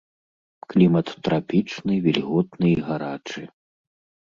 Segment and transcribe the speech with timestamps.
[0.73, 3.41] Клімат трапічны, вільготны і гарачы.